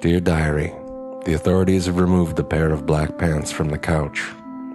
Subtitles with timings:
[0.00, 0.72] Dear Diary,
[1.26, 4.22] the authorities have removed the pair of black pants from the couch.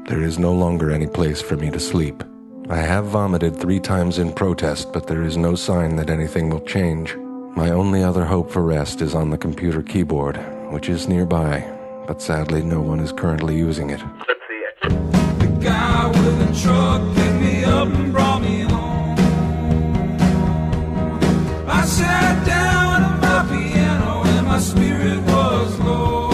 [0.07, 2.23] There is no longer any place for me to sleep.
[2.69, 6.61] I have vomited three times in protest, but there is no sign that anything will
[6.61, 7.15] change.
[7.57, 10.37] My only other hope for rest is on the computer keyboard,
[10.71, 11.65] which is nearby,
[12.05, 13.99] but sadly no one is currently using it.
[13.99, 14.79] Let's see it.
[15.39, 19.15] The guy with the truck picked me up and brought me home.
[21.67, 26.29] I sat down at my piano and my spirit was low.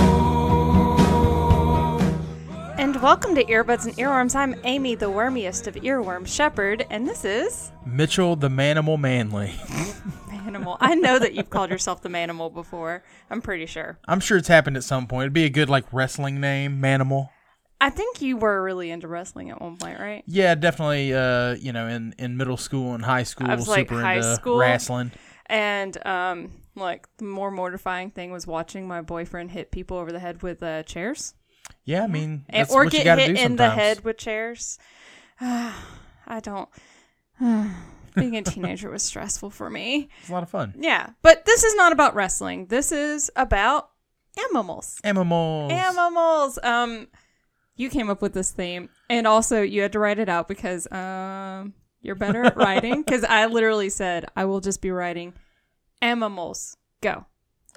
[2.78, 4.36] And welcome to Earbuds and Earworms.
[4.36, 9.54] I'm Amy, the wormiest of earworm shepherd, and this is Mitchell the Manimal Manly.
[10.64, 10.78] Manimal.
[10.80, 13.04] I know that you've called yourself the Manimal before.
[13.30, 13.98] I'm pretty sure.
[14.08, 15.24] I'm sure it's happened at some point.
[15.24, 17.30] It'd be a good like wrestling name, Manimal.
[17.82, 20.24] I think you were really into wrestling at one point, right?
[20.26, 21.14] Yeah, definitely.
[21.14, 24.16] Uh, you know, in in middle school and high school, I was, like, super high
[24.16, 24.58] into school.
[24.58, 25.12] wrestling.
[25.48, 30.20] And um, like the more mortifying thing was watching my boyfriend hit people over the
[30.20, 31.34] head with uh, chairs,
[31.84, 34.80] Yeah, I mean, and, or what get hit do in the head with chairs.
[35.42, 36.70] I don't.
[38.16, 40.10] Being a teenager was stressful for me.
[40.22, 40.74] It's a lot of fun.
[40.78, 42.68] Yeah, but this is not about wrestling.
[42.68, 43.90] This is about
[44.38, 45.00] animals.
[45.04, 45.72] Animals.
[45.72, 46.60] Animals.
[46.64, 47.08] Um,
[47.76, 50.92] you came up with this theme, and also you had to write it out because
[50.92, 53.04] um, you're better at writing.
[53.04, 55.34] Because I literally said I will just be writing
[56.02, 56.78] animals.
[57.02, 57.26] Go.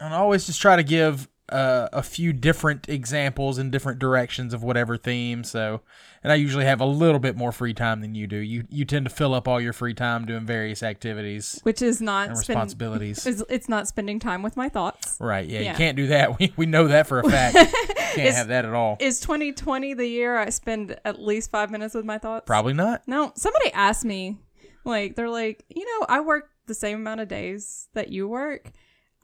[0.01, 4.53] and I always just try to give uh, a few different examples in different directions
[4.53, 5.45] of whatever theme.
[5.45, 5.81] So,
[6.25, 8.37] and I usually have a little bit more free time than you do.
[8.37, 12.01] You you tend to fill up all your free time doing various activities Which is
[12.01, 13.27] not and spend- responsibilities.
[13.27, 15.17] It's, it's not spending time with my thoughts.
[15.21, 15.47] Right.
[15.47, 15.73] Yeah, Yeah.
[15.73, 16.31] You can't do that.
[16.39, 17.55] We we know that for a fact.
[18.15, 18.97] can't Is- have that at all.
[19.01, 22.45] Is 2020 the year I spend at least five minutes with my thoughts?
[22.47, 23.03] Probably not.
[23.07, 24.39] No, somebody asked me,
[24.85, 28.73] like, they're like, you know, I work the same amount of days that you work.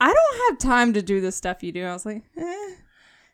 [0.02, 1.84] I don't have time to do the stuff you do.
[1.84, 2.74] I was like, eh.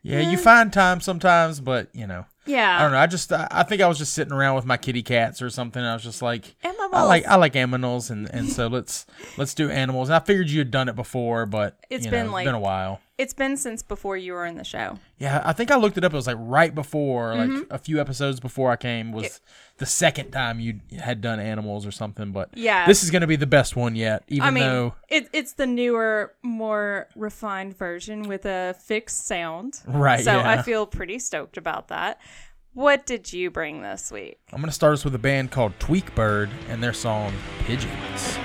[0.01, 2.77] Yeah, you find time sometimes, but you know, Yeah.
[2.77, 2.99] I don't know.
[2.99, 5.49] I just I, I think I was just sitting around with my kitty cats or
[5.49, 5.83] something.
[5.83, 9.05] I was just like, I like I like animals, and and so let's
[9.37, 10.07] let's do animals.
[10.09, 12.55] And I figured you had done it before, but It's you been like- it's been
[12.55, 13.01] a while.
[13.19, 14.97] It's been since before you were in the show.
[15.17, 16.13] Yeah, I think I looked it up.
[16.13, 17.55] It was like right before, Mm-hmm.
[17.57, 19.41] like a few episodes before I came was
[19.77, 22.31] the second time you had done animals or something.
[22.31, 22.87] But Yeah.
[22.87, 24.23] this is going to be the best one yet.
[24.29, 29.81] Even I mean, though, it, it's the newer, more refined version with a fixed sound.
[29.85, 30.49] Right, So yeah.
[30.49, 32.21] I feel pretty stoked about that.
[32.73, 34.39] What did you bring this week?
[34.53, 37.33] I'm going to start us with a band called Tweak Bird and their song
[37.65, 38.37] Pigeons.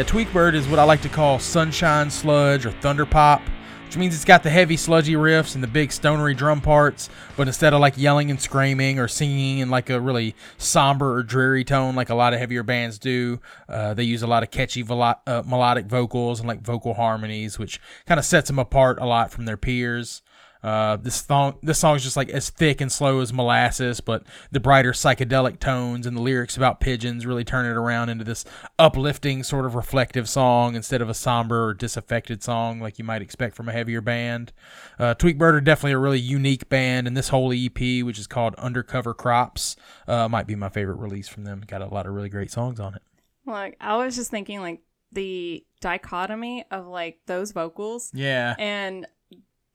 [0.00, 3.42] Yeah, Tweakbird is what I like to call sunshine sludge or thunder pop,
[3.84, 7.46] which means it's got the heavy sludgy riffs and the big stonery drum parts, but
[7.46, 11.64] instead of like yelling and screaming or singing in like a really somber or dreary
[11.64, 14.80] tone like a lot of heavier bands do, uh, they use a lot of catchy
[14.80, 19.04] velo- uh, melodic vocals and like vocal harmonies, which kind of sets them apart a
[19.04, 20.22] lot from their peers.
[20.62, 24.24] Uh, this song, this song is just like as thick and slow as molasses, but
[24.50, 28.44] the brighter psychedelic tones and the lyrics about pigeons really turn it around into this
[28.78, 33.22] uplifting, sort of reflective song instead of a somber or disaffected song like you might
[33.22, 34.52] expect from a heavier band.
[34.98, 38.54] Uh, Tweakbird are definitely a really unique band, and this whole EP, which is called
[38.56, 39.76] Undercover Crops,
[40.06, 41.62] uh, might be my favorite release from them.
[41.66, 43.02] Got a lot of really great songs on it.
[43.46, 44.80] Like, I was just thinking, like,
[45.12, 49.06] the dichotomy of, like, those vocals Yeah, and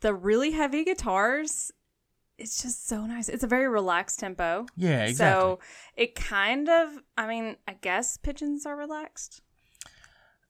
[0.05, 1.71] the really heavy guitars.
[2.37, 3.27] It's just so nice.
[3.27, 4.67] It's a very relaxed tempo.
[4.77, 5.41] yeah, exactly.
[5.41, 5.59] So
[5.95, 9.41] it kind of, I mean, I guess pigeons are relaxed.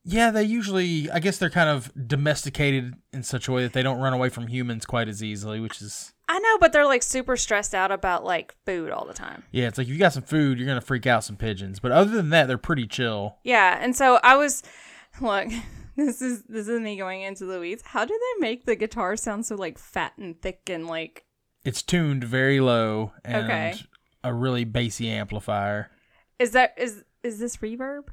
[0.03, 3.81] Yeah, they usually, I guess they're kind of domesticated in such a way that they
[3.81, 7.01] don't run away from humans quite as easily, which is, I know, but they're like
[7.01, 9.43] super stressed out about like food all the time.
[9.53, 11.79] yeah, it's like if you got some food, you're going to freak out some pigeons.
[11.79, 13.37] But other than that, they're pretty chill.
[13.45, 14.63] Yeah, and so I was
[15.21, 15.47] look,
[16.05, 17.83] this is this is me going into the weeds.
[17.85, 21.25] How do they make the guitar sound so like fat and thick and like
[21.63, 23.75] It's tuned very low and Okay.
[24.23, 25.91] a really bassy amplifier.
[26.39, 28.03] is that is is this reverb?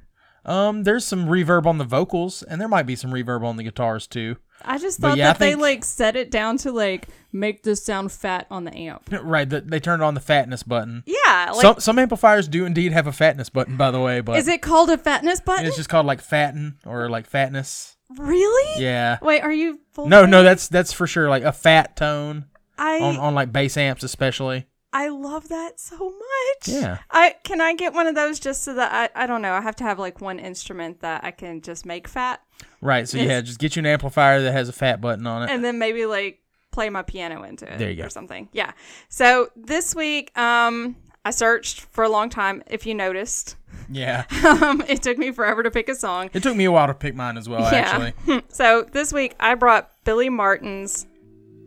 [0.44, 3.62] Um, there's some reverb on the vocals, and there might be some reverb on the
[3.62, 4.36] guitars too.
[4.64, 8.12] I just thought yeah, that they like set it down to like make this sound
[8.12, 9.10] fat on the amp.
[9.22, 11.04] Right, the, they turned on the fatness button.
[11.06, 14.38] Yeah, like some some amplifiers do indeed have a fatness button, by the way, but
[14.38, 15.66] is it called a fatness button?
[15.66, 17.96] it's just called like fatten or like fatness.
[18.18, 18.82] really?
[18.82, 19.18] Yeah.
[19.22, 22.46] Wait, are you full No, no, that's that's for sure like a fat tone
[22.78, 24.66] I on on like bass amps especially.
[24.94, 26.68] I love that so much.
[26.68, 26.98] Yeah.
[27.10, 29.60] I can I get one of those just so that I I don't know I
[29.62, 32.42] have to have like one instrument that I can just make fat
[32.80, 35.50] Right, so yeah, just get you an amplifier that has a fat button on it.
[35.50, 36.40] and then maybe like
[36.72, 38.04] play my piano into it There you go.
[38.04, 38.48] or something.
[38.52, 38.72] Yeah.
[39.08, 43.56] So this week um I searched for a long time if you noticed.
[43.90, 44.24] yeah.
[44.62, 46.28] Um it took me forever to pick a song.
[46.34, 48.42] It took me a while to pick mine as well, actually.
[48.48, 51.06] so this week I brought Billie Marten's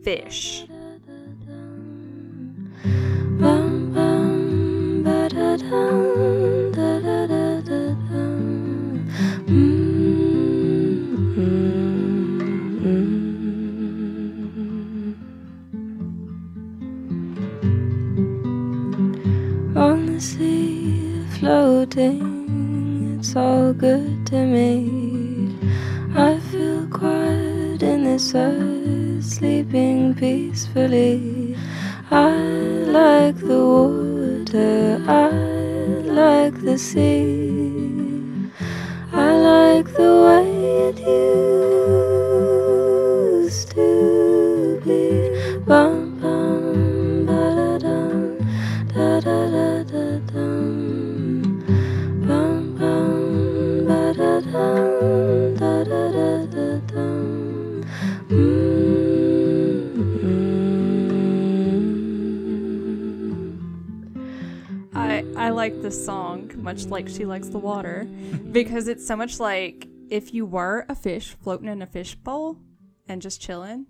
[0.04, 0.64] Fish.
[29.36, 31.56] Sleeping peacefully.
[32.10, 32.30] I
[32.98, 34.15] like the
[34.56, 35.30] water, I
[36.12, 38.50] like the sea.
[39.12, 42.05] I like the way it used
[65.16, 68.04] I I like this song much like she likes the water
[68.52, 72.58] because it's so much like if you were a fish floating in a fish bowl
[73.08, 73.86] and just chilling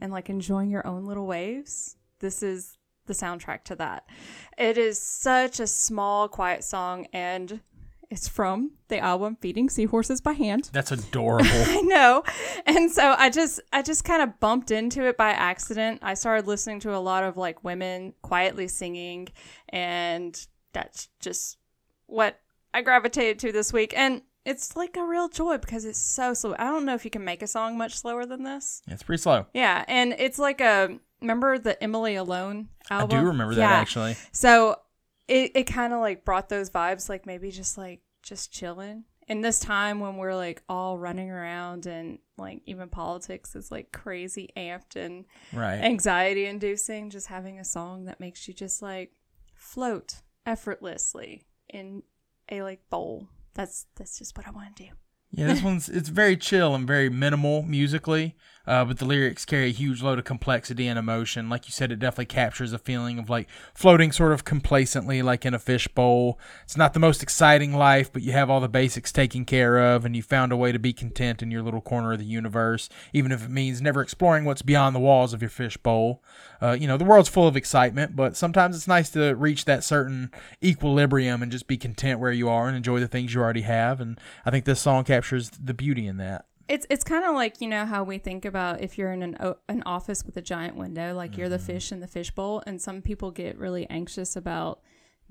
[0.00, 1.96] and like enjoying your own little waves.
[2.20, 4.08] This is the soundtrack to that.
[4.56, 7.60] It is such a small quiet song and
[8.08, 10.70] it's from the album Feeding Seahorses by Hand.
[10.72, 11.48] That's adorable.
[11.50, 12.22] I know.
[12.64, 16.00] And so I just I just kind of bumped into it by accident.
[16.02, 19.28] I started listening to a lot of like women quietly singing
[19.68, 21.58] and that's just
[22.06, 22.38] what
[22.74, 26.56] I gravitated to this week and it's like a real joy because it's so slow.
[26.58, 28.82] I don't know if you can make a song much slower than this.
[28.88, 29.46] it's pretty slow.
[29.54, 33.16] Yeah, and it's like a remember the Emily Alone album?
[33.18, 33.70] I do remember that Yeah.
[33.70, 34.16] actually.
[34.32, 34.80] So
[35.28, 39.04] it, it kind of like brought those vibes, like maybe just like just chilling.
[39.28, 43.92] In this time when we're like all running around and like even politics is like
[43.92, 45.78] crazy amped and Right.
[45.78, 49.12] anxiety inducing, just having a song that makes you just like
[49.54, 52.02] float effortlessly in
[52.50, 53.28] a like bowl.
[53.54, 54.90] That's that's just what I want to do.
[55.34, 59.68] Yeah, this one's it's very chill and very minimal musically, uh, but the lyrics carry
[59.68, 61.48] a huge load of complexity and emotion.
[61.48, 65.46] Like you said, it definitely captures a feeling of like floating sort of complacently, like
[65.46, 66.38] in a fishbowl.
[66.64, 70.04] It's not the most exciting life, but you have all the basics taken care of,
[70.04, 72.90] and you found a way to be content in your little corner of the universe,
[73.14, 76.22] even if it means never exploring what's beyond the walls of your fishbowl.
[76.60, 79.82] Uh, you know, the world's full of excitement, but sometimes it's nice to reach that
[79.82, 80.30] certain
[80.62, 83.98] equilibrium and just be content where you are and enjoy the things you already have.
[83.98, 86.46] And I think this song captures the beauty in that.
[86.68, 89.36] It's it's kind of like you know how we think about if you're in an
[89.40, 91.66] o- an office with a giant window, like you're the Mm-hmm.
[91.66, 94.80] fish in the fishbowl, and some people get really anxious about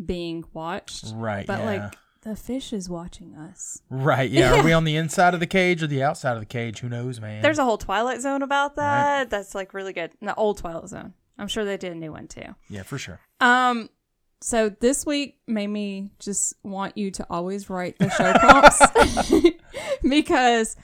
[0.03, 1.05] being watched.
[1.15, 1.65] Right, But yeah.
[1.65, 3.81] like the fish is watching us.
[3.89, 4.59] Right, yeah.
[4.59, 6.79] Are we on the inside of the cage or the outside of the cage?
[6.79, 7.41] Who knows, man?
[7.41, 9.17] There's a whole Twilight Zone about that.
[9.19, 9.29] Right.
[9.29, 10.11] That's like really good.
[10.21, 11.13] The old Twilight Zone.
[11.39, 12.55] I'm sure they did a new one too.
[12.69, 13.19] yeah, for sure.
[13.39, 13.89] Um,
[14.41, 18.81] so this week made me just want you to always write the show prompts.
[20.09, 20.75] Because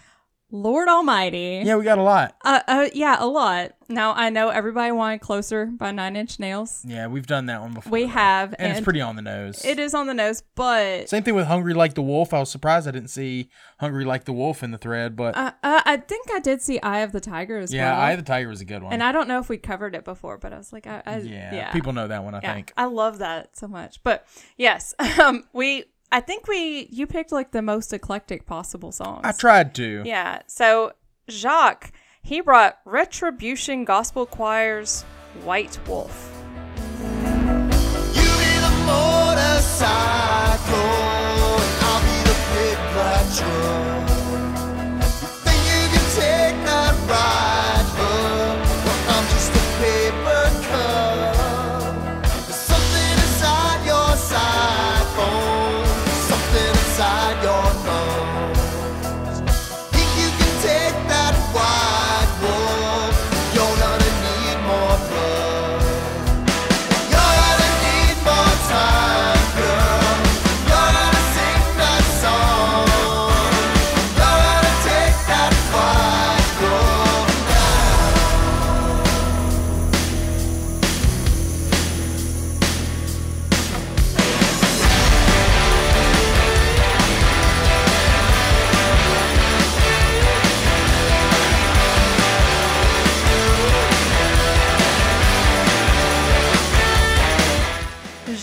[0.50, 1.62] Lord Almighty.
[1.66, 2.36] Yeah, we got a lot.
[2.44, 3.74] Uh, uh, yeah, a lot.
[3.90, 6.84] Now I know everybody wanted closer by Nine Inch Nails.
[6.88, 7.92] Yeah, we've done that one before.
[7.92, 9.66] We have, and, it's pretty on the nose.
[9.66, 12.34] It is on the nose, but Same thing with Hungry Like the Wolf.
[12.34, 13.50] I was surprised I didn't see
[13.80, 16.80] Hungry Like the Wolf in the thread, but uh, uh, I think I did see
[16.80, 18.02] Eye of the Tiger as yeah, well.
[18.02, 18.94] Eye of the Tiger was a good one.
[18.94, 21.18] and I don't know if we covered it before, but I was like, I, I
[21.20, 22.72] yeah, yeah, people know that one, I Yeah, think.
[22.78, 24.02] I love that so much.
[24.04, 24.26] But
[24.56, 29.22] yes, um, we I think we you picked like the most eclectic possible songs.
[29.24, 30.04] I tried to.
[30.06, 30.42] Yeah.
[30.48, 30.94] So
[31.30, 35.04] Jacques, he brought Retribution Gospel Choir's
[35.44, 36.34] White Wolf.
[37.00, 39.98] You be the motorcycle,
[41.82, 43.97] I'll be the big black truck.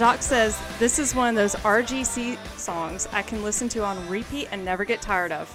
[0.04, 4.48] Jacques says this is one of those RGC songs I can listen to on repeat
[4.52, 5.50] and never get tired of.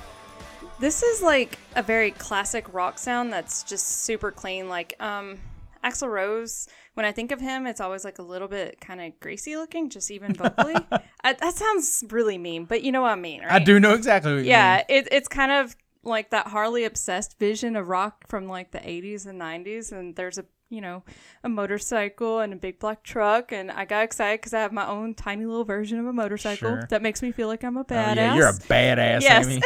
[0.80, 4.68] This is like a very classic rock sound that's just super clean.
[4.68, 5.38] Like um,
[5.84, 9.20] Axl Rose, when I think of him, it's always like a little bit kind of
[9.20, 10.74] greasy looking, just even vocally.
[11.24, 13.52] I, that sounds really mean, but you know what I mean, right?
[13.52, 14.98] I do know exactly what you Yeah, mean.
[14.98, 19.28] it, it's kind of like that Harley obsessed vision of rock from like the 80s
[19.28, 19.92] and 90s.
[19.92, 21.04] And there's a, you know,
[21.44, 23.52] a motorcycle and a big black truck.
[23.52, 26.70] And I got excited because I have my own tiny little version of a motorcycle
[26.70, 26.88] Sure.
[26.90, 28.16] that makes me feel like I'm a Oh, badass.
[28.16, 29.48] yeah, you're a badass, Yes.
[29.48, 29.62] Amy,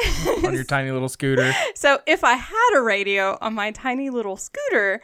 [0.47, 1.51] on your tiny little scooter.
[1.75, 5.01] so if I had a radio on my tiny little scooter,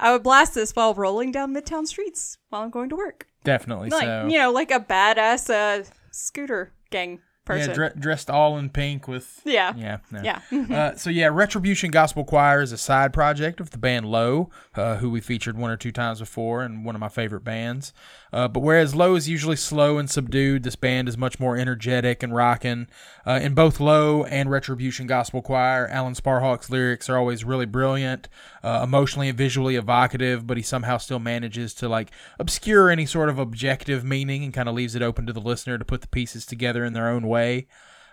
[0.00, 3.26] I would blast this while rolling down Midtown streets while I'm going to work.
[3.44, 4.26] Definitely Like, so.
[4.28, 7.70] you know, like a badass uh, scooter gang person.
[7.70, 9.40] yeah, dre- dressed all in pink with.
[9.44, 9.74] Yeah.
[9.76, 9.98] Yeah.
[10.10, 10.22] no.
[10.22, 10.40] Yeah.
[10.74, 14.96] Uh, so yeah, Retribution Gospel Choir is a side project of the band Low, uh,
[14.96, 17.92] who we featured one or two times before, and one of my favorite bands.
[18.32, 22.22] Uh, but whereas Low is usually slow and subdued, this band is much more energetic
[22.22, 22.88] and rocking.
[23.26, 28.28] Uh, in both Low and Retribution Gospel Choir, Alan Sparhawk's lyrics are always really brilliant,
[28.64, 32.10] uh, emotionally and visually evocative, but he somehow still manages to like
[32.40, 35.78] obscure any sort of objective meaning and kind of leaves it open to the listener
[35.78, 37.33] to put the pieces together in their own way.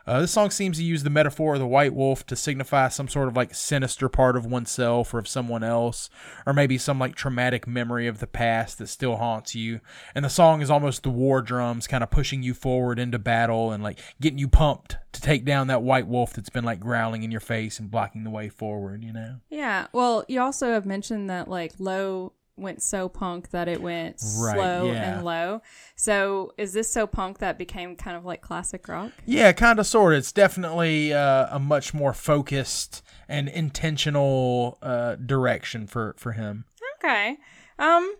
[0.06, 3.08] Uh, this song seems to use the metaphor of the white wolf to signify some
[3.08, 6.10] sort of like sinister part of oneself or of someone else,
[6.46, 9.80] or maybe some like traumatic memory of the past that still haunts you.
[10.16, 13.72] And the song is almost the war drums kind of pushing you forward into battle
[13.72, 17.24] and like getting you pumped to take down that white wolf that's been like growling
[17.24, 19.36] in your face and blocking the way forward, you know?
[19.50, 19.88] Yeah.
[19.94, 24.56] Well, you also have mentioned that like low went so punk that it went Right,
[24.56, 25.16] slow yeah.
[25.16, 25.62] and low.
[25.96, 29.12] So is this so punk that became kind of like classic rock?
[29.26, 30.20] Yeah, kind of, sort of.
[30.20, 36.66] It's definitely uh, a much more focused and intentional uh, direction for, for him.
[37.04, 37.38] Okay.
[37.80, 38.14] Um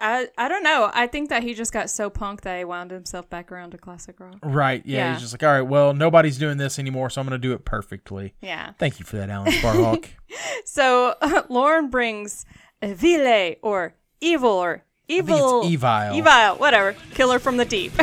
[0.00, 0.90] I I don't know.
[0.92, 3.78] I think that he just got so punk that he wound himself back around to
[3.78, 4.38] classic rock.
[4.42, 4.82] Right.
[4.84, 5.12] Yeah, Yeah.
[5.12, 7.52] He's just like, all right, well, nobody's doing this anymore, so I'm going to do
[7.54, 8.34] it perfectly.
[8.40, 8.72] Yeah.
[8.78, 10.06] Thank you for that, Alan Sparhawk.
[10.64, 11.14] So
[11.48, 12.44] Lauren brings
[12.82, 16.20] Evile or evil or evil evile.
[16.20, 16.94] Evile, whatever.
[17.12, 17.92] Killer from the deep.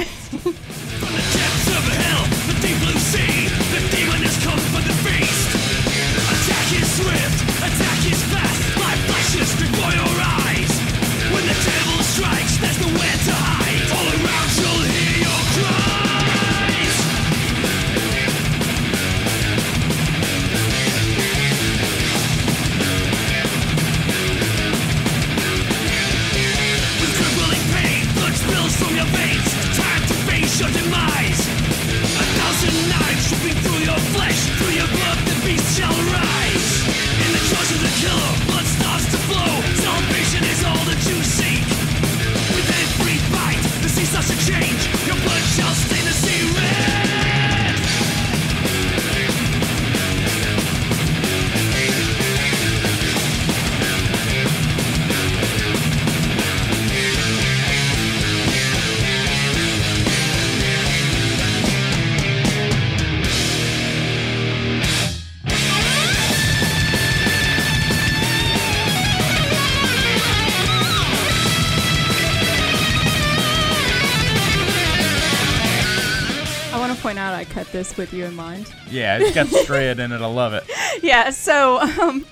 [77.81, 78.71] this with you in mind.
[78.91, 80.21] yeah, it's got shred in it.
[80.21, 80.63] I love it.
[81.01, 82.23] Yeah, so um,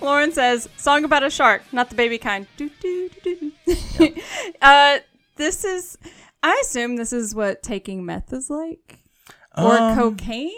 [0.00, 2.48] Lauren says, song about a shark, not the baby kind.
[2.56, 4.14] Doo, doo, doo, doo.
[4.60, 4.98] uh,
[5.36, 5.96] this is,
[6.42, 8.98] I assume this is what taking meth is like.
[9.56, 10.50] or Um, cocaine.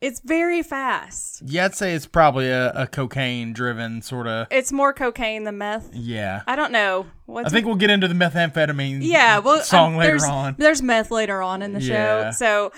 [0.00, 1.42] It's very fast.
[1.46, 4.48] Yeah, I'd say it's probably a, a cocaine driven sort of.
[4.50, 5.90] It's more cocaine than meth.
[5.94, 6.42] Yeah.
[6.48, 7.06] I don't know.
[7.26, 10.56] What's I think we'll get into the methamphetamine yeah, well, song um, later there's, on.
[10.58, 12.32] There's meth later on in the Yeah.
[12.32, 12.72] show, so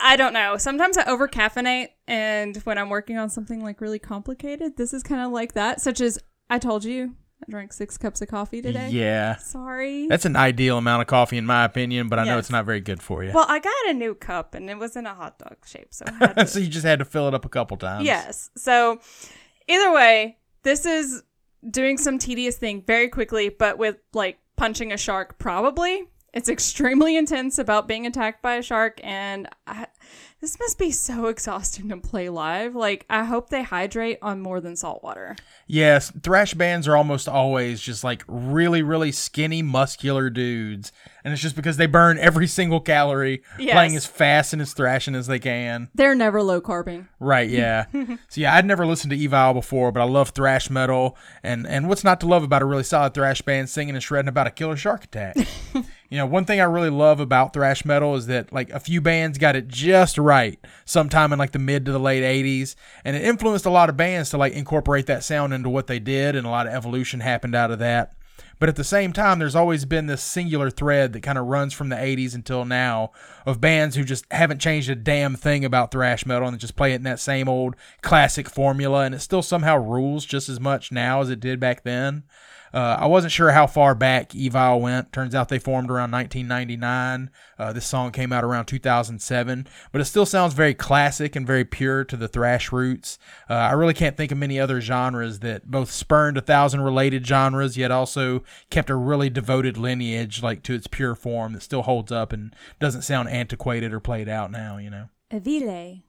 [0.00, 0.56] I don't know.
[0.56, 5.02] Sometimes I over caffeinate, and when I'm working on something like really complicated, this is
[5.02, 5.80] kind of like that.
[5.80, 8.90] Such as I told you, I drank six cups of coffee today.
[8.90, 9.36] Yeah.
[9.36, 10.06] Sorry.
[10.06, 12.80] That's an ideal amount of coffee, in my opinion, but I know it's not very
[12.80, 13.32] good for you.
[13.32, 16.04] well, I got a new cup, and it was in a hot dog shape, so
[16.06, 18.04] I had to, so you just had to fill it up a couple times.
[18.04, 18.50] Yes.
[18.56, 19.00] So
[19.68, 21.22] either way, this is
[21.68, 26.04] doing some tedious thing very quickly, but with like punching a shark, probably.
[26.38, 29.88] It's extremely intense about being attacked by a shark, and I,
[30.40, 32.76] this must be so exhausting to play live.
[32.76, 35.34] Like, I hope they hydrate on more than salt water.
[35.66, 40.92] Yes, thrash bands are almost always just like really, really skinny, muscular dudes,
[41.24, 43.72] and it's just because they burn every single calorie Yes.
[43.72, 45.88] playing as fast and as thrashing as they can.
[45.92, 47.08] They're never low carbing.
[47.18, 47.50] Right?
[47.50, 47.86] Yeah.
[48.28, 51.88] so yeah, I'd never listened to Evil before, but I love thrash metal, and and
[51.88, 54.52] what's not to love about a really solid thrash band singing and shredding about a
[54.52, 55.36] killer shark attack?
[56.08, 59.00] You know, one thing I really love about thrash metal is that like a few
[59.00, 63.14] bands got it just right sometime in like the mid to the late 80s and
[63.14, 66.34] it influenced a lot of bands to like incorporate that sound into what they did
[66.34, 68.14] and a lot of evolution happened out of that.
[68.58, 71.72] But at the same time, there's always been this singular thread that kind of runs
[71.72, 73.12] from the 80s until now
[73.46, 76.92] of bands who just haven't changed a damn thing about thrash metal and just play
[76.92, 79.04] it in that same old classic formula.
[79.04, 82.24] And it still somehow rules just as much now as it did back then.
[82.72, 85.12] Uh, I wasn't sure how far back Evil went.
[85.12, 87.30] Turns out they formed around 1999.
[87.58, 91.64] Uh, this song came out around 2007, but it still sounds very classic and very
[91.64, 93.18] pure to the thrash roots.
[93.48, 97.26] Uh, I really can't think of many other genres that both spurned a thousand related
[97.26, 101.82] genres, yet also kept a really devoted lineage, like to its pure form, that still
[101.82, 104.76] holds up and doesn't sound antiquated or played out now.
[104.78, 106.02] You know, Evile.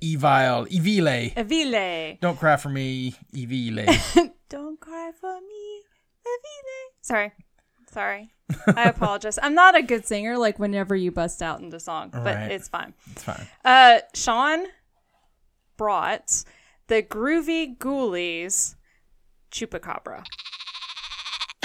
[0.00, 1.34] Evil, Evile.
[1.34, 2.20] Evile.
[2.20, 4.32] Don't cry for me, Evile.
[4.48, 5.57] Don't cry for me.
[6.34, 6.92] Evile.
[7.02, 7.32] Sorry.
[7.90, 8.30] Sorry.
[8.76, 9.38] I apologize.
[9.42, 12.50] I'm not a good singer, like whenever you bust out into song, but Right.
[12.52, 12.94] it's fine.
[13.10, 13.46] it's fine.
[13.64, 14.64] Uh, Sean
[15.76, 16.44] brought
[16.88, 18.74] the Groovy Ghoulies
[19.52, 20.24] Chupacabra.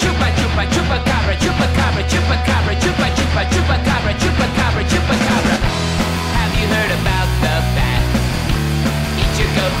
[0.00, 5.14] Chupa chupa chupa cabra, chupa cabra, chupa cabra, chupa chupa chupa cabra, chupa cabra, chupa
[5.28, 5.56] cabra.
[6.36, 8.02] Have you heard about the bat?
[9.20, 9.76] Eat your goat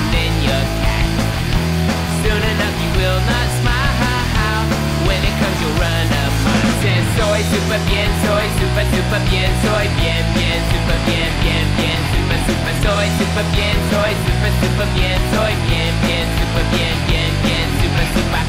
[7.52, 12.74] Super bien, soy super super bien, soy bien bien, super bien bien bien, super super
[12.84, 18.06] soy super bien, soy super super bien, soy bien bien, super bien bien bien, super
[18.14, 18.44] super.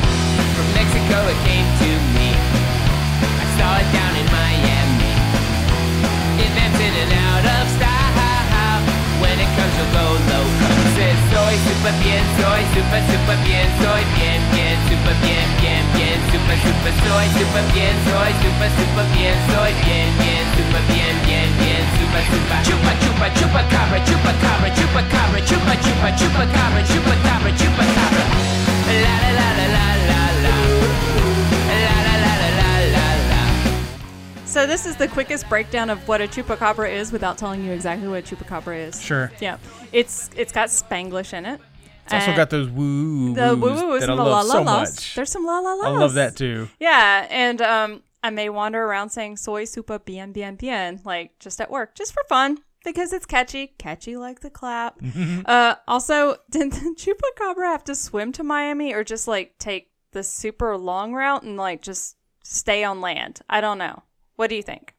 [0.55, 2.29] From Mexico it came to me.
[3.41, 5.13] I saw it down in Miami.
[6.43, 7.84] Invented and out of style.
[11.55, 16.57] Soy super bien, soy super super bien, soy bien bien, super bien bien bien, super
[16.59, 21.83] super soy super bien, soy super super bien, soy bien bien, super bien bien bien,
[21.95, 22.59] super super.
[22.67, 27.83] Chupa chupa chupa cabra, chupa cabra, chupa cabra, chupa chupa chupa cabra, chupa cabra, chupa
[27.95, 28.25] cabra.
[28.91, 29.85] La la la la la.
[30.11, 30.24] La
[34.55, 38.07] So this is the quickest breakdown of what a chupacabra is without telling you exactly
[38.07, 39.01] what a chupacabra is.
[39.01, 39.29] Sure.
[39.41, 39.57] Yeah.
[39.91, 41.59] It's it's got Spanglish in it.
[42.05, 44.95] It's also got those woo the woo woos and the la la las.
[44.95, 45.13] much.
[45.13, 45.87] There's some la la las.
[45.87, 46.69] I love that too.
[46.79, 51.59] Yeah, and um, I may wander around saying "soy super bien bien bien" like just
[51.59, 54.97] at work, just for fun because it's catchy, catchy like the clap.
[55.47, 60.23] uh, also, did the chupacabra have to swim to Miami or just like take the
[60.23, 63.41] super long route and like just stay on land?
[63.49, 64.03] I don't know.
[64.35, 64.93] What do you think?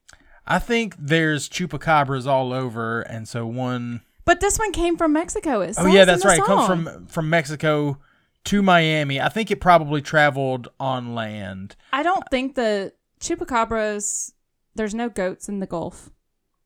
[0.46, 5.60] I think there's chupacabras all over, and so one But this one came from Mexico.
[5.60, 6.38] It oh yeah, that's right.
[6.38, 7.98] It comes from from Mexico
[8.44, 9.20] to Miami.
[9.20, 11.76] I think it probably traveled on land.
[11.92, 14.32] I don't think the chupacabras.
[14.74, 16.10] There's no goats in the Gulf,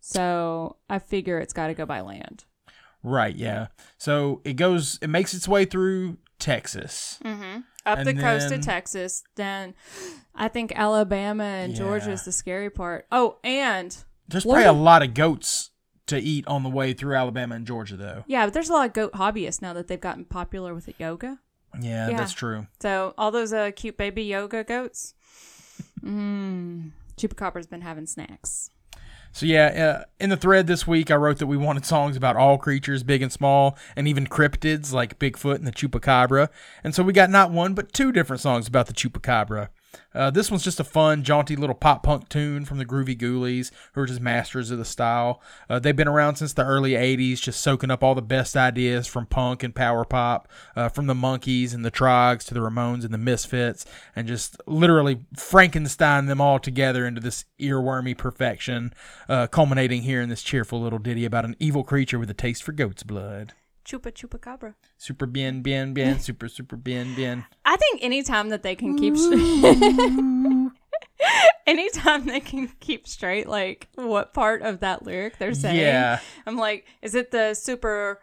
[0.01, 2.45] so I figure it's got to go by land.
[3.03, 3.35] Right.
[3.35, 3.69] Yeah.
[3.99, 4.99] So it goes.
[5.01, 7.19] It makes its way through Texas.
[7.25, 9.23] up And the coast of Texas.
[9.37, 9.75] Then
[10.35, 13.07] I think Alabama and Georgia is the scary part.
[13.13, 13.97] Oh, and
[14.29, 15.71] There's probably a lot of goats
[16.07, 18.25] to eat on the way through Alabama and Georgia, though.
[18.27, 20.95] yeah, but there's a lot of goat hobbyists now that they've gotten popular with the
[20.99, 21.39] yoga.
[21.81, 22.17] Yeah, Yeah.
[22.17, 22.67] that's true.
[22.83, 25.15] So all those uh, cute baby yoga goats.
[26.05, 26.91] Mmm.
[27.17, 28.71] Chupacabra's been having snacks.
[29.33, 32.37] So yeah, uh, in the thread this week, I wrote that we wanted songs about
[32.37, 36.49] all creatures, big and small, and even cryptids like Bigfoot and the Chupacabra.
[36.83, 39.69] And so we got not one but two different songs about the Chupacabra.
[40.15, 43.71] Uh, this one's just a fun, jaunty little pop punk tune from the Groovy Ghoulies,
[43.93, 45.41] who are just masters of the style.
[45.69, 49.07] Uh, they've been around since the early 80s, just soaking up all the best ideas
[49.07, 53.05] from punk and power pop, uh, from the Monkees and the Troggs to the Ramones
[53.05, 53.85] and the Misfits,
[54.17, 58.93] and just literally Frankenstein them all together into this earwormy perfection,
[59.29, 62.63] uh, culminating here in this cheerful little ditty about an evil creature with a taste
[62.63, 63.55] for goat's blood.
[63.91, 64.75] Chupa Chupa chupacabra.
[64.99, 67.45] Super bien, bien, bien, super, super bien, bien.
[67.65, 69.15] I think anytime that they can keep
[71.67, 75.77] anytime they can keep straight like what part of that lyric they're saying.
[75.77, 76.21] Yeah.
[76.47, 78.21] I'm like, is it the super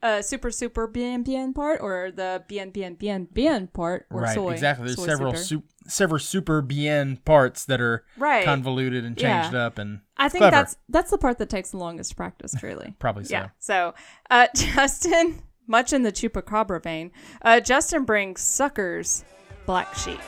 [0.00, 4.34] uh super super bien bien part or the bien bien bien bien part or right,
[4.34, 4.52] soy?
[4.52, 4.86] exactly.
[4.86, 5.44] There's soy several super.
[5.44, 8.44] su- several super bien parts that are Right.
[8.44, 9.66] convoluted and changed Yeah.
[9.66, 10.54] up, and I think clever.
[10.56, 12.94] that's that's the part that takes the longest practice, truly.
[13.00, 13.34] probably so.
[13.34, 13.48] Yeah.
[13.58, 13.94] So,
[14.30, 17.10] uh, Justin, much in the chupacabra vein,
[17.42, 19.24] uh, Justin brings suckers,
[19.66, 20.20] black sheep.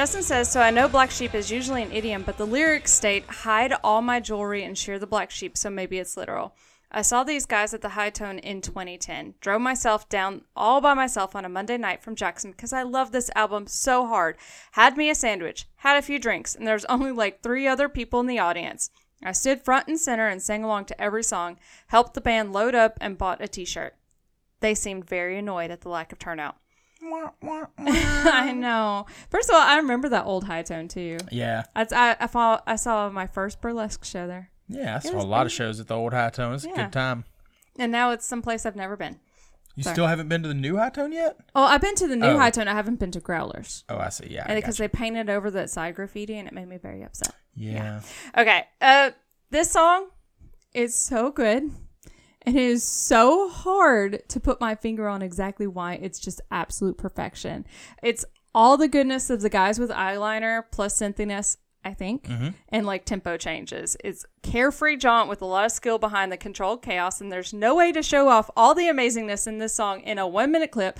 [0.00, 3.26] Justin says, So I know black sheep is usually an idiom, but the lyrics state,
[3.26, 6.54] hide all my jewelry and shear the black sheep, so maybe it's literal.
[6.90, 9.34] I saw these guys at the Hi-Tone in 2010.
[9.42, 13.12] Drove myself down all by myself on a Monday night from Jackson because I love
[13.12, 14.38] this album so hard.
[14.72, 18.20] Had me a sandwich, had a few drinks, and there's only like three other people
[18.20, 18.88] in the audience.
[19.22, 21.58] I stood front and center and sang along to every song,
[21.88, 23.96] helped the band load up, and bought a t shirt.
[24.60, 26.56] They seemed very annoyed at the lack of turnout.
[27.78, 29.06] I know.
[29.30, 31.18] First of all, I remember that old Hi-Tone too.
[31.32, 34.50] Yeah, I, I, I, saw, I saw my first burlesque show there.
[34.68, 34.96] yeah.
[34.96, 36.54] I saw a lot of shows at the old Hi-Tone.
[36.54, 37.24] It's a good time.
[37.78, 39.18] And now it's someplace I've never been.
[39.76, 39.94] You Sorry.
[39.94, 41.36] still haven't been to the new Hi-Tone yet?
[41.54, 42.38] Oh, I've been to the new Oh.
[42.38, 42.68] Hi-Tone.
[42.68, 43.84] I haven't been to Growlers.
[43.88, 44.26] Oh, I see.
[44.28, 47.34] Yeah, Because they painted over that side graffiti and it made me very upset.
[47.54, 48.00] yeah.
[48.36, 48.64] Okay.
[48.80, 49.10] Uh,
[49.50, 50.08] this song
[50.74, 51.70] is so good.
[52.46, 57.66] It is so hard to put my finger on exactly why it's just absolute perfection.
[58.02, 58.24] It's
[58.54, 62.48] all the goodness of the guys with eyeliner plus synthiness, I think, mm-hmm.
[62.70, 63.96] and like tempo changes.
[64.02, 67.74] It's carefree jaunt with a lot of skill behind the controlled chaos, and there's no
[67.74, 70.98] way to show off all the amazingness in this song in a one minute clip.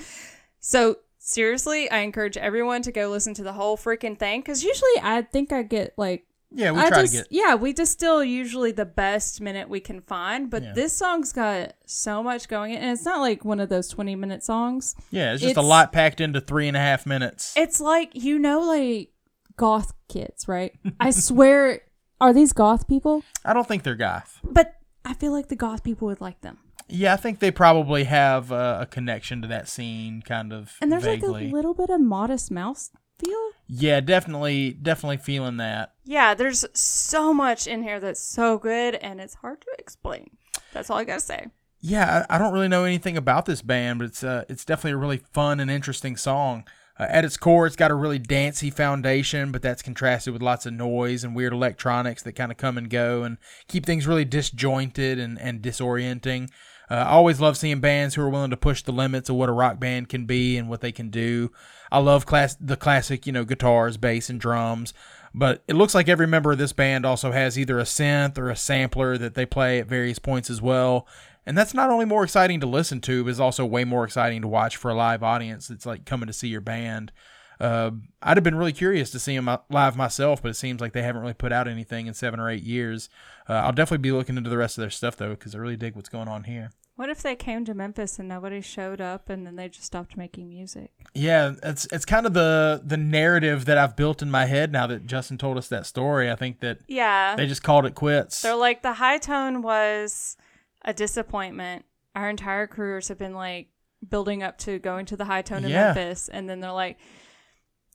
[0.61, 5.01] So seriously, I encourage everyone to go listen to the whole freaking thing because usually
[5.03, 7.27] I think I get like Yeah, we I try just, to get.
[7.31, 10.73] yeah, we distill usually the best minute we can find, but Yeah.
[10.73, 14.17] this song's got so much going in, and it's not like one of those twenty
[14.17, 14.95] minute songs.
[15.11, 17.55] Yeah, it's just a lot packed into three and a half minutes.
[17.57, 19.11] It's like you know, like
[19.57, 20.73] goth kids, right?
[20.99, 21.83] I swear,
[22.21, 23.23] are these goth people?
[23.45, 24.41] I don't think they're goth.
[24.43, 26.59] But I feel like the goth people would like them,
[26.89, 30.91] Yeah, I think they probably have uh, a connection to that scene, kind of and
[30.91, 31.29] there's vaguely.
[31.45, 32.91] like a little bit of Modest Mouse
[33.25, 33.51] feel.
[33.69, 35.93] yeah, definitely, definitely feeling that.
[36.05, 40.31] Yeah, there's so much in here that's so good, and it's hard to explain.
[40.73, 41.47] That's all I gotta say.
[41.81, 44.93] Yeah, I, I don't really know anything about this band, but it's uh, it's definitely
[44.93, 46.65] a really fun and interesting song.
[46.99, 50.67] Uh, at its core, it's got a really dancey foundation, but that's contrasted with lots
[50.67, 54.27] of noise and weird electronics that kind of come and go and keep things really
[54.27, 56.51] disjointed and, and disorienting.
[56.91, 59.49] Uh, I always love seeing bands who are willing to push the limits of what
[59.49, 61.53] a rock band can be and what they can do.
[61.93, 64.93] I love class the classic, you know, guitars, bass, and drums.
[65.33, 68.51] But it looks like every member of this band also has either a synth or
[68.51, 71.07] a sampler that they play at various points as well.
[71.47, 74.43] And that's not only more exciting to listen to, but is also way more exciting
[74.43, 77.13] to watch for a live audience that's like coming to see your band.
[77.61, 77.91] Uh,
[78.23, 81.03] I'd have been really curious to see them live myself, but it seems like they
[81.03, 83.09] haven't really put out anything in seven or eight years.
[83.49, 85.77] Uh, I'll definitely be looking into the rest of their stuff though, because I really
[85.77, 86.71] dig what's going on here.
[87.01, 90.19] What if they came to Memphis and nobody showed up and then they just stopped
[90.19, 90.91] making music?
[91.15, 94.87] Yeah, it's it's kind of the the narrative that I've built in my head now
[94.87, 96.31] that Justin told us that story.
[96.31, 97.37] I think that Yeah.
[97.37, 98.43] they just called it quits.
[98.43, 100.37] They're like the Hi-Tone was
[100.85, 101.87] a disappointment.
[102.15, 103.69] Our entire careers have been like
[104.07, 105.95] building up to going to the Hi-Tone in Yeah.
[105.95, 106.99] Memphis, and then they're like,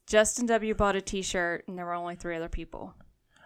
[0.07, 2.95] Justin W bought a T-shirt, and there were only three other people.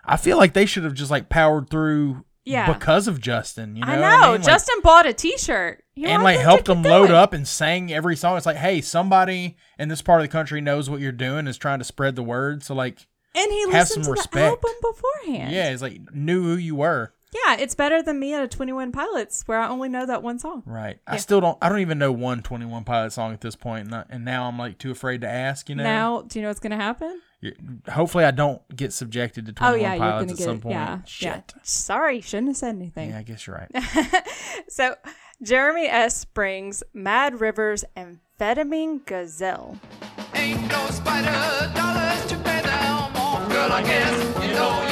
[0.06, 2.72] I feel like they should have just like powered through Yeah.
[2.72, 3.76] because of Justin.
[3.76, 4.42] You know, I know I mean?
[4.42, 8.16] Like- Justin bought a T-shirt You and like helped them load up and sang every
[8.16, 8.38] song.
[8.38, 11.58] It's like, hey, somebody in this part of the country knows what you're doing, is
[11.58, 12.64] trying to spread the word.
[12.64, 14.34] So like, and he have listened some to respect.
[14.34, 15.54] the album beforehand.
[15.54, 17.14] yeah, he's like knew who you were.
[17.32, 20.24] Yeah, it's better than me at a Twenty One Pilots where I only know that
[20.24, 20.64] one song.
[20.66, 21.00] Right.
[21.06, 21.58] I still don't.
[21.62, 24.26] I don't even know one Twenty One Pilot song at this point, and, I- and
[24.26, 25.70] now I'm like too afraid to ask.
[25.70, 25.84] You know.
[25.84, 27.22] Now, do you know what's gonna happen?
[27.42, 27.56] You-
[27.88, 30.44] hopefully, I don't get subjected to Oh Twenty yeah, One you're Pilots gonna at get
[30.44, 30.62] some it.
[30.62, 30.74] point.
[30.74, 31.54] Yeah, Shit.
[31.56, 31.62] yeah.
[31.64, 33.10] Sorry, shouldn't have said anything.
[33.12, 34.24] Yeah, I guess you're right.
[34.68, 34.96] So,
[35.42, 36.26] Jeremy S.
[36.26, 39.78] brings Mad River's Amphetamine Gazelle.
[40.36, 43.48] Ain't no spider dollars to pay them off.
[43.50, 44.89] Girl, I guess you know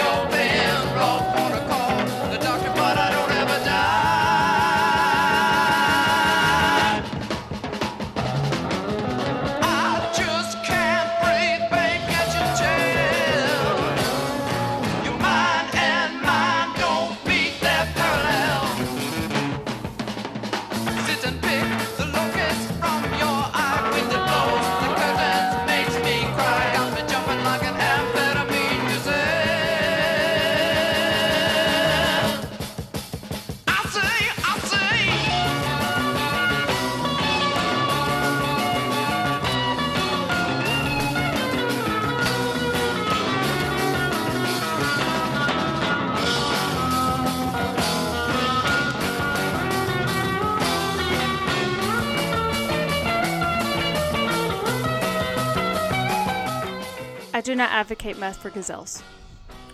[57.37, 59.03] I do not advocate meth for gazelles.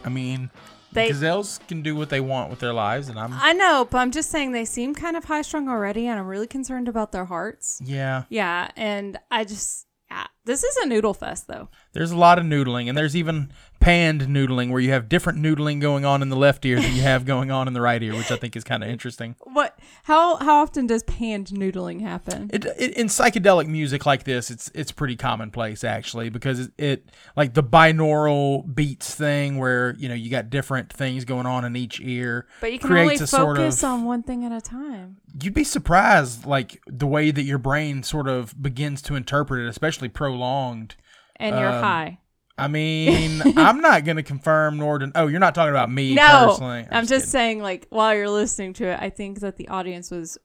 [0.04, 0.52] I mean,
[0.92, 4.00] They- gazelles can do what they want with their lives, and I'm I know, but
[4.00, 7.14] I'm just saying they seem kind of high strung already, and I'm really concerned about
[7.14, 7.80] their hearts.
[7.82, 8.24] yeah.
[8.28, 11.70] Yeah, and I just, yeah, this is a noodle fest though.
[11.94, 15.80] There's a lot of noodling, and there's even panned noodling where you have different noodling
[15.82, 18.14] going on in the left ear than you have going on in the right ear,
[18.16, 19.36] which I think is kind of interesting.
[19.54, 19.78] What?
[20.04, 22.50] How how often does panned noodling happen?
[22.52, 27.12] It, it in psychedelic music like this, it's it's pretty commonplace actually because it, it
[27.36, 31.76] like the binaural beats thing where you know you got different things going on in
[31.76, 32.48] each ear.
[32.62, 35.18] but you can only a sort focus of- on one thing at a time.
[35.42, 39.68] You'd be surprised like the way that your brain sort of begins to interpret it,
[39.70, 40.96] especially prolonged.
[41.36, 42.20] And you're Um, high.
[42.58, 46.48] I mean, I'm not going to confirm nor Oh, you're not talking about me No,
[46.50, 46.88] personally.
[46.92, 47.30] I'm just kidding.
[47.30, 50.38] saying, like while you're listening to it, I think that the audience was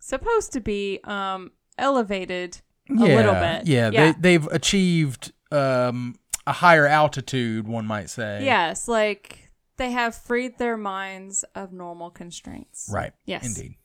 [0.00, 2.60] supposed to be um elevated
[2.90, 3.66] a little bit.
[3.66, 4.12] Yeah, yeah.
[4.12, 8.44] They, they've achieved um, a higher altitude, one might say.
[8.44, 12.88] yes, like they have freed their minds of normal constraints.
[12.92, 13.12] Right.
[13.24, 13.46] Yes.
[13.46, 13.76] Indeed.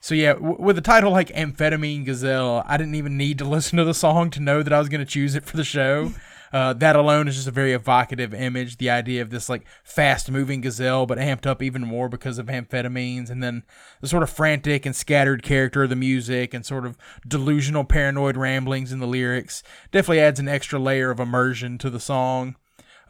[0.00, 3.78] So yeah, w- with a title like Amphetamine Gazelle, I didn't even need to listen
[3.78, 6.12] to the song to know that I was going to choose it for the show.
[6.52, 8.76] Uh, that alone is just a very evocative image.
[8.76, 12.46] The idea of this like fast moving gazelle, but amped up even more because of
[12.46, 13.62] amphetamines, and then
[14.00, 18.36] the sort of frantic and scattered character of the music, and sort of delusional, paranoid
[18.36, 22.56] ramblings in the lyrics definitely adds an extra layer of immersion to the song.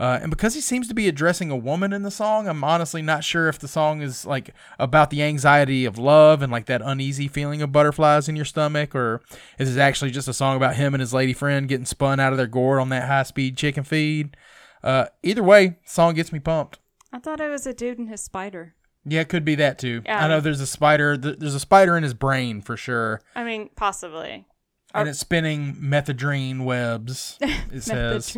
[0.01, 3.03] Uh, and because he seems to be addressing a woman in the song, I'm honestly
[3.03, 6.83] not sure if the song is like about the anxiety of love and like that
[6.83, 9.21] uneasy feeling of butterflies in your stomach, or
[9.59, 12.33] is it actually just a song about him and his lady friend getting spun out
[12.33, 14.37] of their gourd on that high speed chicken feed?
[14.83, 16.79] Uh, either way, song gets me pumped.
[17.13, 18.75] I thought it was a dude and his spider.
[19.05, 20.03] Yeah, it could be that too.
[20.05, 20.25] Yeah.
[20.25, 21.17] I know there's a spider.
[21.17, 24.47] There's a spider in his brain for sure, I mean, possibly.
[24.95, 27.39] and it's spinning methedrine webs.
[27.73, 28.37] It says.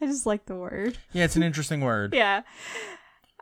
[0.00, 0.96] I just like the word.
[1.12, 2.14] yeah, it's an interesting word.
[2.14, 2.42] Yeah.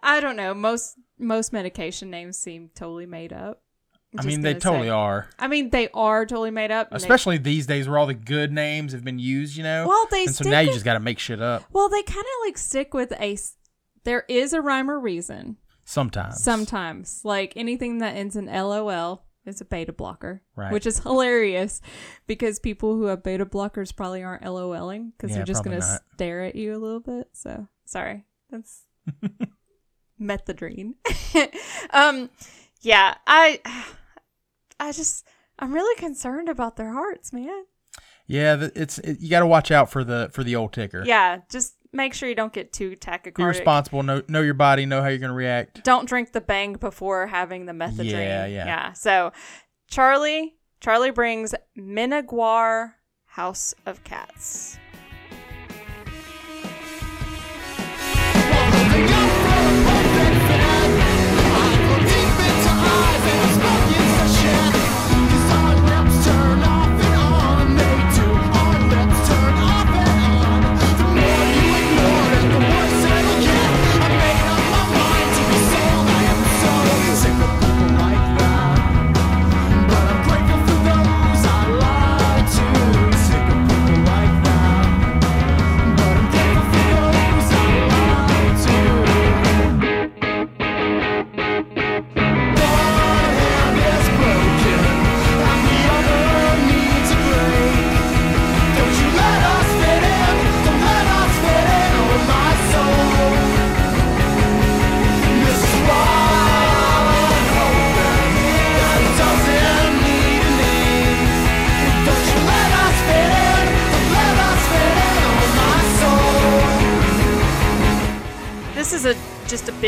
[0.03, 0.55] I don't know.
[0.55, 3.63] Most most medication names seem totally made up.
[4.15, 4.91] I'm I mean, they totally say.
[4.91, 5.29] are.
[5.39, 6.91] I mean, they are totally made up.
[6.91, 9.87] and they- especially these days where all the good names have been used, you know.
[9.87, 12.21] Well, they and so now you just got to make shit up well, they kind
[12.25, 13.37] of like stick with a.
[14.05, 15.57] There is a rhyme or reason.
[15.85, 16.43] sometimes.
[16.43, 20.73] Sometimes, like anything that ends in LOL is a beta blocker, Right.
[20.73, 21.81] which is hilarious
[22.27, 25.83] because people who have beta blockers probably aren't LOLing because Yeah, they're just gonna
[26.15, 27.29] stare at you a little bit.
[27.33, 28.83] So sorry, that's
[30.21, 30.95] methadone.
[31.91, 32.31] um,
[32.81, 33.61] yeah, I,
[34.81, 35.25] I just,
[35.59, 37.65] I'm really concerned about their hearts, man.
[38.27, 41.03] Yeah, it's it, you got to watch out for the for the old ticker.
[41.03, 43.37] Yeah, just make sure you don't get too tachycardic.
[43.37, 44.03] Be responsible.
[44.03, 44.87] Know know your body.
[44.87, 45.85] Know how you're gonna react.
[45.85, 48.11] Don't drink the bang before having the methadone.
[48.11, 48.67] Yeah, yeah.
[48.67, 48.93] Yeah.
[48.93, 49.33] So,
[49.89, 52.95] Charlie, Charlie brings Minaguar
[53.27, 54.79] House of Cats.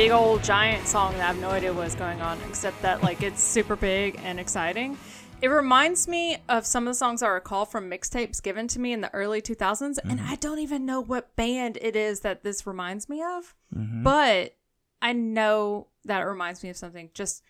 [0.00, 3.22] Big old giant song that I have no idea what's going on, except that like
[3.22, 4.96] it's super big and exciting.
[5.42, 8.94] It reminds me of some of the songs I recall from mixtapes given to me
[8.94, 12.66] in the early 2000s, and I don't even know what band it is that this
[12.66, 13.54] reminds me of,
[14.02, 14.56] but
[15.02, 17.42] I know that it reminds me of something just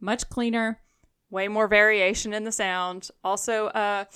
[0.00, 0.80] much cleaner,
[1.30, 3.08] way more variation in the sound.
[3.22, 4.06] Also, uh,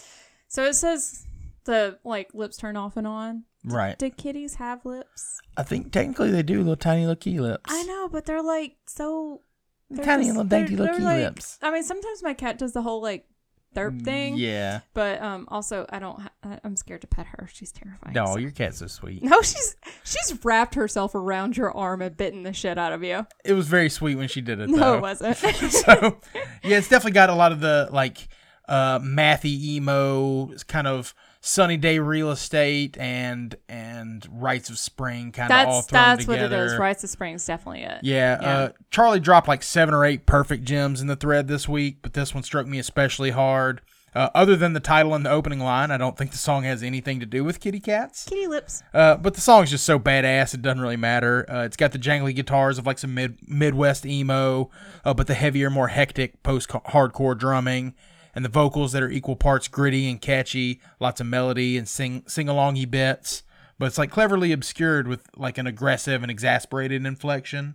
[0.48, 1.28] so it says
[1.62, 3.44] the like lips turn off and on.
[3.70, 3.98] Right.
[3.98, 5.40] Do kitties have lips?
[5.56, 7.64] I think technically they do little tiny little key lips.
[7.68, 9.42] I know, but they're like so
[9.90, 11.58] they're Tiny just- little dainty little key like- lips.
[11.62, 13.26] I mean, sometimes my cat does the whole like
[13.74, 14.36] therp thing.
[14.36, 14.80] Yeah.
[14.94, 16.18] But um, also I don't.
[16.20, 17.48] Ha- I'm scared to pet her.
[17.52, 18.14] She's terrifying.
[18.14, 19.22] No, so- your cat's so sweet.
[19.22, 23.26] No, she's she's wrapped herself around your arm and bitten the shit out of you.
[23.44, 24.68] It was very sweet when she did it.
[24.70, 24.94] No, though.
[24.96, 25.36] it wasn't.
[25.70, 26.20] so
[26.62, 28.28] yeah, it's definitely got a lot of the like
[28.68, 35.50] uh mathy emo kind of sunny day real estate and and rites of spring kind
[35.52, 36.42] of all thrown that's together.
[36.42, 36.76] what it is.
[36.76, 37.98] Rites of spring is definitely it.
[38.02, 38.48] Yeah, Yeah.
[38.48, 42.12] Uh, Charlie dropped like seven or eight perfect gems in the thread this week, but
[42.12, 43.80] this one struck me especially hard.
[44.14, 46.82] Uh, other than the title and the opening line, I don't think the song has
[46.82, 48.24] anything to do with kitty cats.
[48.24, 48.82] Kitty lips.
[48.92, 51.46] Uh, but the song's just so badass, it doesn't really matter.
[51.48, 54.70] Uh, it's got the jangly guitars of like some mid Midwest emo,
[55.04, 57.94] uh, but the heavier, more hectic post hardcore drumming,
[58.38, 62.22] and the vocals that are equal parts gritty and catchy, lots of melody and sing
[62.28, 63.42] sing alongy bits.
[63.80, 67.74] But it's like cleverly obscured with like an aggressive and exasperated inflection.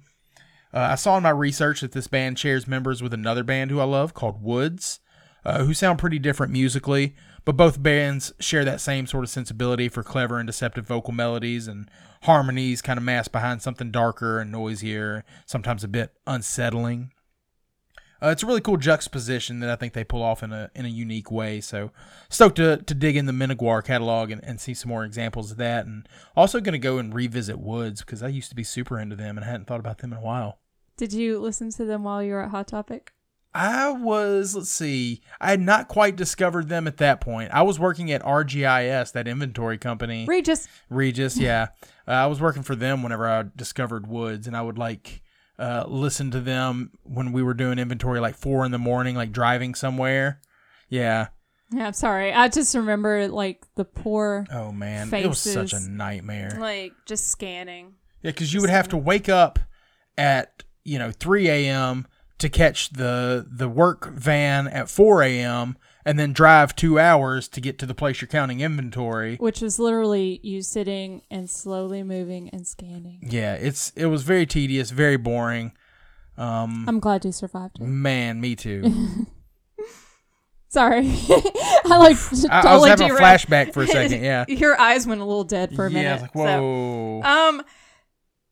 [0.73, 3.81] Uh, I saw in my research that this band shares members with another band who
[3.81, 5.01] I love called Woods,
[5.43, 9.89] uh, who sound pretty different musically, but both bands share that same sort of sensibility
[9.89, 14.49] for clever and deceptive vocal melodies and harmonies kind of masked behind something darker and
[14.49, 17.11] noisier, sometimes a bit unsettling.
[18.23, 20.85] Uh, it's a really cool juxtaposition that I think they pull off in a in
[20.85, 21.59] a unique way.
[21.59, 21.91] So
[22.29, 25.57] stoked to, to dig in the Minaguar catalog and, and see some more examples of
[25.57, 25.85] that.
[25.85, 29.17] And also going to go and revisit Woods because I used to be super into
[29.17, 30.59] them and I hadn't thought about them in a while.
[30.95, 33.11] Did you listen to them while you were at Hot Topic?
[33.55, 37.51] I was, let's see, I had not quite discovered them at that point.
[37.51, 40.25] I was working at RGIS, that inventory company.
[40.27, 40.67] Regis.
[40.89, 41.67] Regis, yeah.
[42.07, 45.22] Uh, I was working for them whenever I discovered Woods, and I would like
[45.59, 49.31] uh, listen to them when we were doing inventory like four in the morning, like
[49.31, 50.41] driving somewhere.
[50.89, 51.27] Yeah.
[51.71, 52.31] Yeah, I'm sorry.
[52.33, 56.55] I just remember like the poor, Oh man, it was such a nightmare.
[56.59, 57.95] like just scanning.
[58.21, 59.59] Yeah, because you would have to wake up
[60.17, 62.07] at you know 3 a.m.
[62.37, 65.77] to catch the the work van at 4 a.m.
[66.05, 69.35] and then drive two hours to get to the place you're counting inventory.
[69.37, 73.19] which was literally you sitting and slowly moving and scanning.
[73.21, 75.71] Yeah, it's it was very tedious, very boring.
[76.37, 77.83] Um, I'm glad you survived it.
[77.83, 79.27] man, me too.
[80.69, 84.23] Sorry, I like totally I, I was having a flashback for a second.
[84.23, 85.95] Yeah, Your eyes went a little dead for a yeah.
[85.95, 86.11] Minute.
[86.13, 87.21] was like, so- whoa.
[87.21, 87.61] Um,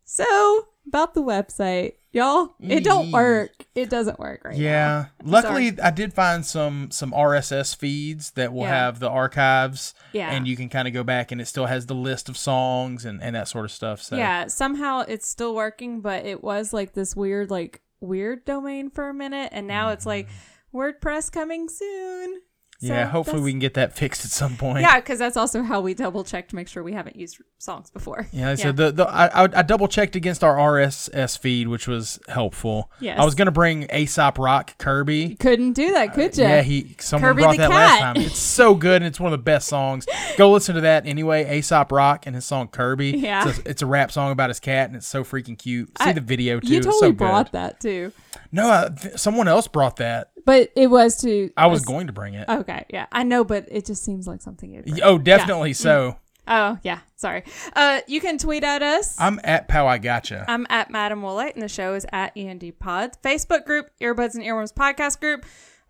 [0.04, 3.52] so about the website, y'all, it don't work.
[3.76, 4.64] It doesn't work right now.
[4.64, 5.06] Yeah.
[5.24, 5.32] now.
[5.32, 8.70] Luckily, I did find some some RSS feeds that will Yeah.
[8.70, 10.32] have the archives, Yeah.
[10.32, 13.06] and you can kind of go back, and it still has the list of songs
[13.06, 14.02] and, and that sort of stuff.
[14.02, 18.90] So Yeah, somehow it's still working, but it was like this weird, like weird domain
[18.90, 20.78] for a minute, and now it's like Mm-hmm.
[20.78, 22.42] WordPress coming soon.
[22.82, 24.82] Yeah, hopefully we can get that fixed at some point.
[24.82, 27.90] Yeah, because that's also how we double check to make sure we haven't used songs
[27.92, 28.28] before.
[28.32, 32.20] Yeah, so the, the I, I I double checked against our RSS feed, which was
[32.28, 32.92] helpful.
[33.00, 33.20] Yes.
[33.20, 35.36] I was gonna bring Aesop Rock Kirby.
[35.36, 36.48] couldn't do that, could uh, you?
[36.50, 38.16] Yeah, he someone Kirby brought the that last cat.
[38.16, 38.24] time.
[38.24, 40.08] It's so good and it's one of the best songs.
[40.38, 41.58] Go listen to that anyway.
[41.60, 43.12] Aesop Rock and his song Kirby.
[43.18, 43.48] Yeah.
[43.48, 45.90] It's a, it's a rap song about his cat and it's so freaking cute.
[46.02, 46.68] See I- the video too.
[46.68, 47.58] You it's totally so brought good.
[47.60, 48.12] that too,
[48.52, 50.31] No, I, th- someone else brought that.
[50.46, 51.52] But it was to.
[51.58, 52.48] I was going to bring it.
[52.48, 54.86] Okay, yeah, I know, but it just seems like something you'd.
[54.86, 55.02] bring.
[55.04, 56.18] oh, definitely so.
[56.48, 57.44] Oh yeah, sorry.
[57.76, 59.20] Uh, you can tweet at us.
[59.20, 60.46] I'm at Pow I Gotcha.
[60.48, 63.18] I'm at Madam Woolite, and the show is at END Pod.
[63.24, 65.46] Facebook group, Earbuds and Earworms Podcast Group.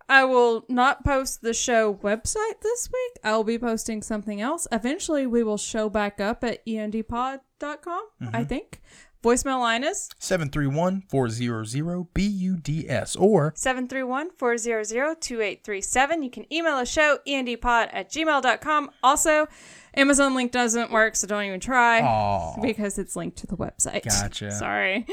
[0.08, 3.18] I will not post the show website this week.
[3.24, 4.66] I will be posting something else.
[4.70, 8.82] Eventually, we will show back up at endpod.com, I think.
[9.22, 16.24] Voicemail line is 731-400-BUDS or 731-400-2837.
[16.24, 18.90] You can email the show, endpod at gmail.com.
[19.02, 19.46] Also,
[19.94, 22.60] Amazon link doesn't work, so don't even try Aw.
[22.60, 24.04] because it's linked to the website.
[24.04, 24.50] Gotcha.
[24.52, 25.06] Sorry.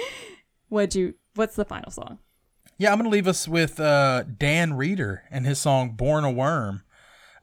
[0.69, 2.17] What'd you, what's the final song?
[2.79, 6.81] Yeah, I'm gonna leave us with uh, Dan Reeder and his song "Born a Worm."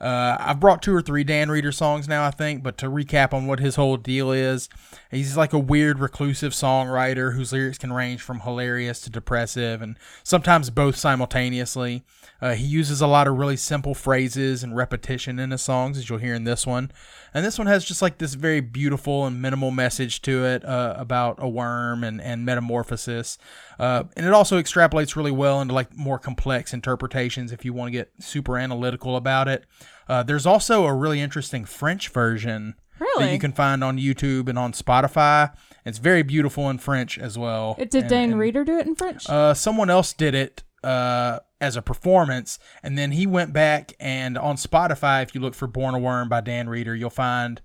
[0.00, 3.32] Uh, I've brought two or three Dan Reeder songs now, I think, but to recap
[3.32, 4.68] on what his whole deal is,
[5.10, 9.98] he's like a weird, reclusive songwriter whose lyrics can range from hilarious to depressive, and
[10.22, 12.04] sometimes both simultaneously.
[12.40, 16.10] Uh, he uses a lot of really simple phrases and repetition in his songs, as
[16.10, 16.90] you'll hear in this one.
[17.32, 20.94] And this one has just like this very beautiful and minimal message to it uh,
[20.98, 23.38] about a worm and, and metamorphosis.
[23.78, 27.88] Uh, and it also extrapolates really well into like more complex interpretations if you want
[27.88, 29.64] to get super analytical about it.
[30.08, 32.74] Uh, there's also a really interesting French version
[33.18, 35.54] that you can find on YouTube and on Spotify.
[35.84, 37.74] It's very beautiful in French as well.
[37.78, 39.28] Did And- Dan and- Reeder do it in French?
[39.28, 44.38] uh, someone else did it uh, as a performance, and then he went back and
[44.38, 47.60] on Spotify, if you look for "Born a Worm" by Dan Reeder, you'll find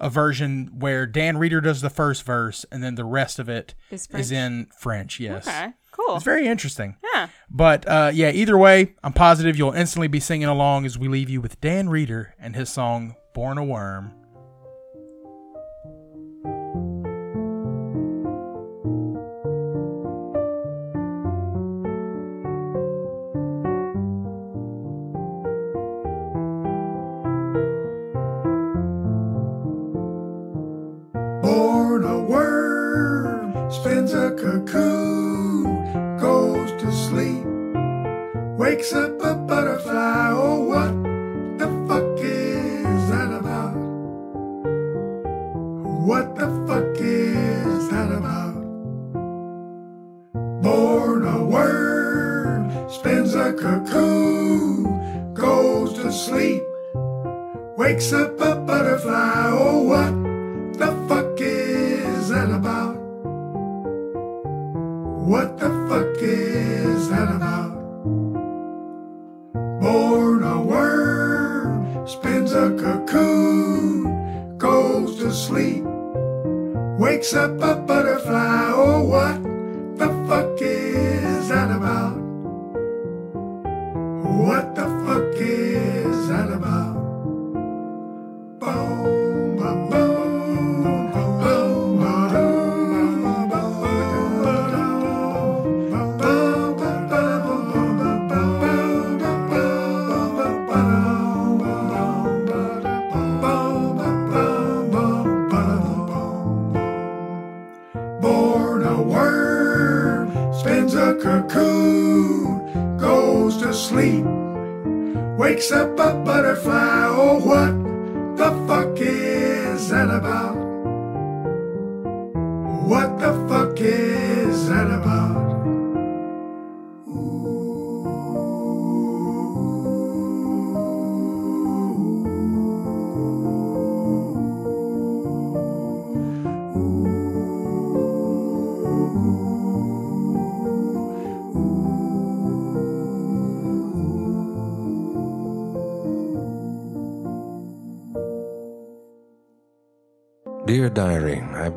[0.00, 3.74] a version where Dan Reeder does the first verse, and then the rest of it
[3.90, 5.20] Is is in French.
[5.20, 6.16] Yes, okay, cool.
[6.16, 6.96] it's very interesting.
[7.14, 7.28] yeah.
[7.50, 11.28] But uh, yeah, either way, I'm positive you'll instantly be singing along as we leave
[11.30, 14.12] you with Dan Reeder and his song "Born a Worm."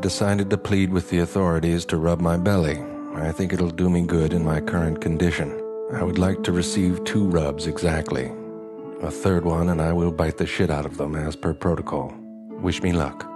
[0.04, 2.78] Decided to plead with the authorities to rub my belly.
[3.16, 5.50] I think it'll do me good in my current condition.
[5.94, 8.30] I would like to receive two rubs exactly.
[9.02, 12.14] A third one, and I will bite the shit out of them as per protocol.
[12.50, 13.33] Wish me luck.